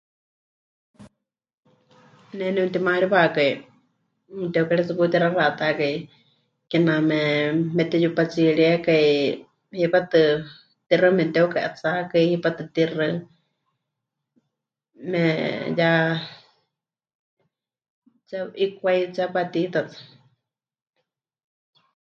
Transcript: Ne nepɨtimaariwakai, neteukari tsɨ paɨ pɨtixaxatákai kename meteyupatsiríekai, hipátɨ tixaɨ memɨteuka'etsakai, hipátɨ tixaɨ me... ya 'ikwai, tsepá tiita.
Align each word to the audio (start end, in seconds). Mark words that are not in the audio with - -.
Ne 2.37 2.45
nepɨtimaariwakai, 2.55 3.51
neteukari 4.39 4.83
tsɨ 4.85 4.93
paɨ 4.97 5.05
pɨtixaxatákai 5.09 5.95
kename 6.71 7.19
meteyupatsiríekai, 7.75 9.07
hipátɨ 9.79 10.21
tixaɨ 10.87 11.09
memɨteuka'etsakai, 11.17 12.23
hipátɨ 12.31 12.61
tixaɨ 12.75 13.09
me... 15.09 15.21
ya 18.29 18.39
'ikwai, 18.61 18.99
tsepá 19.13 19.41
tiita. 19.51 19.81